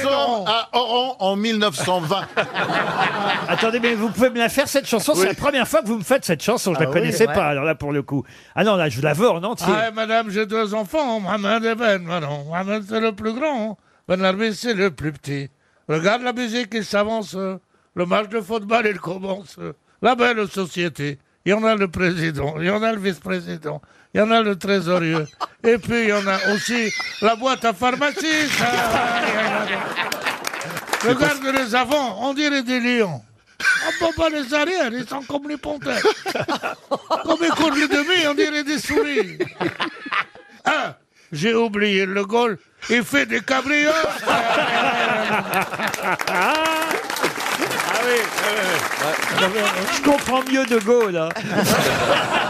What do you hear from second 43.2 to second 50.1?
des cabrioles. Je